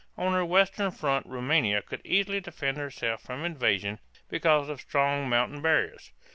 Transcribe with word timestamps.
On 0.17 0.33
her 0.33 0.43
western 0.43 0.89
front 0.89 1.27
Roumania 1.27 1.83
could 1.83 2.01
easily 2.03 2.39
defend 2.41 2.75
herself 2.77 3.21
from 3.21 3.45
invasion 3.45 3.99
because 4.29 4.67
of 4.67 4.81
strong 4.81 5.29
mountain 5.29 5.61
barriers. 5.61 6.11